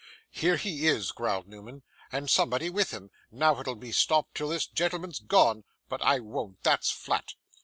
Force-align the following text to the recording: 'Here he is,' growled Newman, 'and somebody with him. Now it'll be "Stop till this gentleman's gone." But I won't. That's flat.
'Here 0.31 0.57
he 0.57 0.87
is,' 0.87 1.11
growled 1.11 1.47
Newman, 1.47 1.83
'and 2.11 2.27
somebody 2.27 2.71
with 2.71 2.89
him. 2.89 3.11
Now 3.29 3.59
it'll 3.59 3.75
be 3.75 3.91
"Stop 3.91 4.33
till 4.33 4.49
this 4.49 4.65
gentleman's 4.65 5.19
gone." 5.19 5.63
But 5.89 6.01
I 6.01 6.19
won't. 6.19 6.63
That's 6.63 6.89
flat. 6.89 7.35